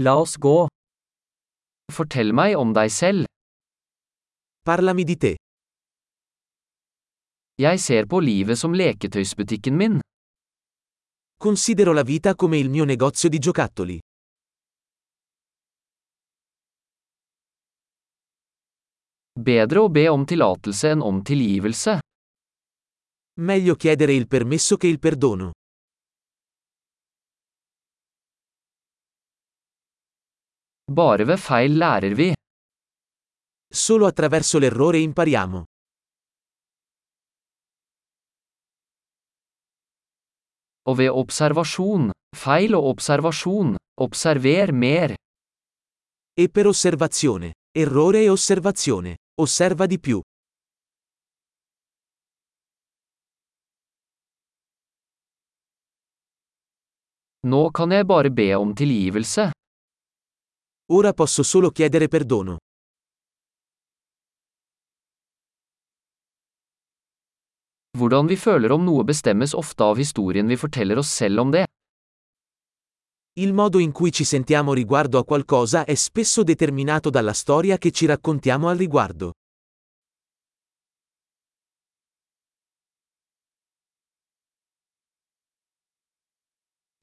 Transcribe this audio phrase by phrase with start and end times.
[0.00, 0.68] La oss gå.
[1.90, 3.26] Fortell meg om deg selv.
[4.62, 5.32] Parlami di te.
[7.58, 9.98] Jeg ser på livet som leketøysbutikken min.
[11.34, 13.98] Considero la vita come il mio negozio di giocattoli.
[19.34, 21.98] Bedre å be om tillatelse enn om tilgivelse.
[23.42, 25.50] Meglio chiedere il permesso che il perdono.
[30.88, 32.32] Bare ved feil lærer vi.
[33.70, 35.64] Solo attraverso l'errore impariamo.
[40.88, 42.08] Og ved observasjon.
[42.36, 43.76] Feil og observasjon.
[44.00, 45.14] Observer mer.
[46.32, 47.52] E per osservazione.
[47.76, 49.16] Errore e osservazione.
[49.42, 50.22] Osserva di più.
[57.44, 59.50] Nå kan jeg bare be om tilgivelse.
[60.90, 62.56] Ora posso solo chiedere perdono.
[67.98, 71.66] Hvordan vi føler om noe bestemmes ofte av historien vi forteller oss selv om det.
[73.40, 77.90] Il modo in cui ci sentiamo riguardo a qualcosa è spesso determinato dalla storia che
[77.90, 79.32] ci raccontiamo al riguardo.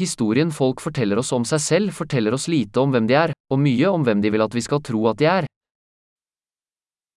[0.00, 3.58] Historien folk forteller oss om seg selv forteller oss lite om hvem de er, og
[3.60, 5.48] mye om hvem de vil at vi skal tro at de er.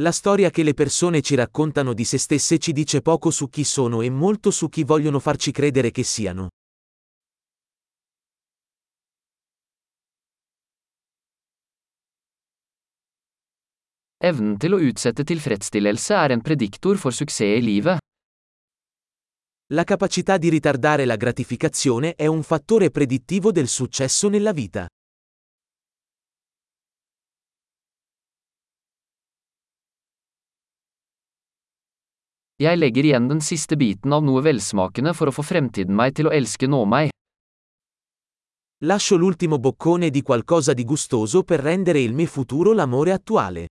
[0.00, 3.64] La storia che le persone ci raccontano di se stesse ci dice poco su chi
[3.64, 6.48] sono e molto su chi vogliono farci credere che siano.
[14.22, 18.00] Evnen til å utsette tilfredsstillelse er en prediktor for suksess i livet.
[19.72, 24.88] La capacità di ritardare la gratificazione è un fattore predittivo del successo nella vita.
[32.56, 36.26] Jeg legger igjen den siste biten av noe velsmakende for å få fremtiden meg til
[36.26, 37.14] å elske nå meg.
[38.82, 43.68] Lascio l'ultimo boccone di qualcosa di gustoso per rendere il me futuro l'amore attuale.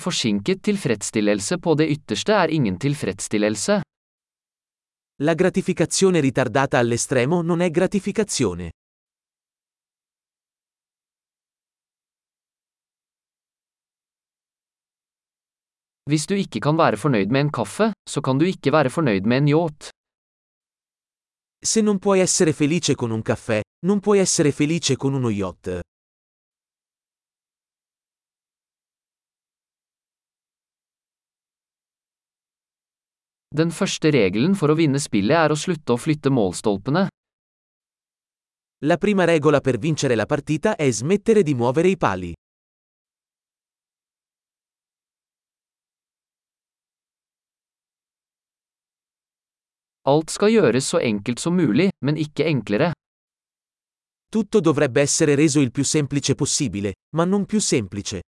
[0.00, 3.80] Forsinket tilfredsstillelse på det ytterste er ingen tilfredsstillelse.
[5.22, 8.70] La gratificazione ritardata all'estremo non è gratificazione.
[16.10, 19.28] Hvis du ikke kan være fornøyd med en kaffe, så kan du ikke være fornøyd
[19.28, 19.90] med en yacht.
[21.62, 25.89] Se non puoi essere felice con un caffè, non puoi essere felice con uno yacht.
[33.50, 37.08] Den første regelen for å vinne spillet er å slutte å flytte målstolpene.
[38.86, 42.30] La prima regola per vincere la partita è smettere di muovere i pali.
[50.06, 52.94] Alt skal gjøres så enkelt som mulig, men ikke enklere.
[54.30, 58.22] Tutto dovrebbe essere reso il più semplice possibile, ma non più semplice.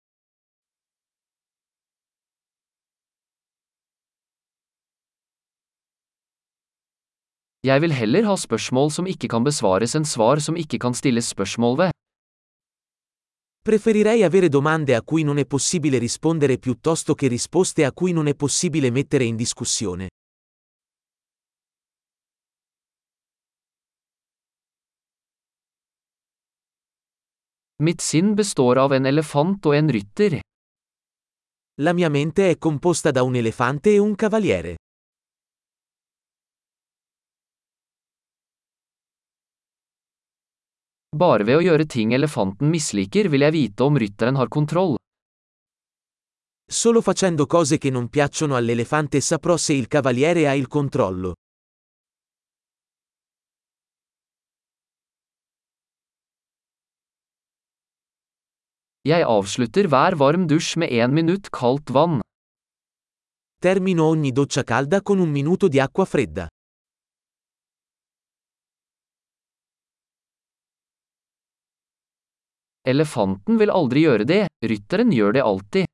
[7.62, 11.28] Jeg vil heller ha spørsmål som ikke kan besvares enn svar som ikke kan stilles
[11.30, 11.92] spørsmål ved.
[13.62, 18.26] Preferirei avere domande a cui non è possibile rispondere piuttosto che risposte a cui non
[18.26, 20.08] è possibile mettere in discussione.
[27.76, 30.40] Mitt sinn består av en elefant og en rytter.
[31.80, 34.81] La mia mente è composta da un elefante e un cavaliere.
[41.12, 44.94] Bare ved å gjøre ting elefanten misliker vil jeg vite om rytteren har kontroll.
[46.64, 51.34] Solo facendo cose che non piacciono all'elefante saprò se il cavaliere ha il controllo.
[59.04, 62.20] Jeg avslutter hver varm dusj med én minutt kaldt vann.
[63.60, 66.48] Termino ogni doccia calda con un minuto di acqua fredda.
[72.82, 75.86] Elefanten vil aldri gjøre det, rytteren gjør det alltid.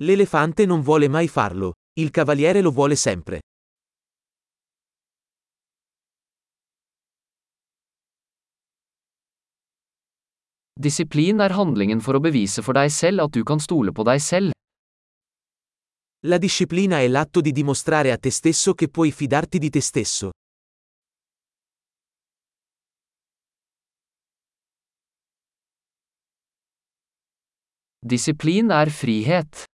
[0.00, 3.40] L'elefante non vuole mai farlo, il cavaliere lo vuole sempre.
[10.80, 14.24] Disiplin er handlingen for å bevise for deg selv at du kan stole på deg
[14.24, 14.56] selv.
[16.24, 20.30] La disciplina è l'atto di dimostrare a te stesso che puoi fidarti di te stesso.
[28.02, 29.64] Disiplin er frihet.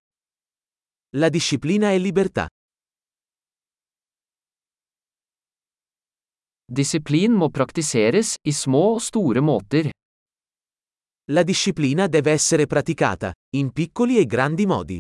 [1.15, 2.49] La disciplina è libertà.
[6.67, 9.93] Disiplin må praktiseres i små og store måter.
[11.31, 14.99] La disciplina deve essere praticata, in piccoli e grandi modi.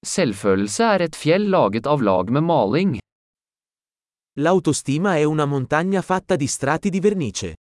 [0.00, 3.01] Selvfølelse er et fjell laget av lag med maling.
[4.36, 7.56] L'autostima è una montagna fatta di strati di vernice.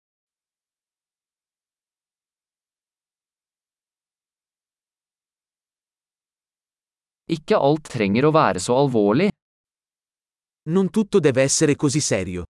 [7.25, 9.31] Ikke alt trenger å være så alvorlig.
[10.69, 12.45] Non tutto deve essere così serio.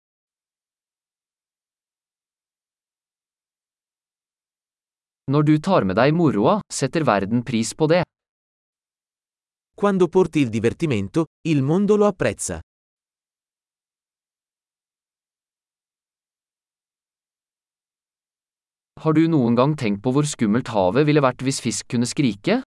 [5.28, 8.04] Når du tar med deg moroa, setter verden pris på det.
[9.76, 12.60] Quando porti il divertimento, il mondo lo apprezza.
[18.96, 22.62] Har du noen gang tenkt på hvor skummelt havet ville vært hvis fisk kunne skrike?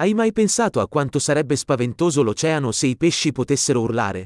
[0.00, 4.24] Hai mai pensato a quanto sarebbe spaventoso l'oceano se i pesci potessero urlare?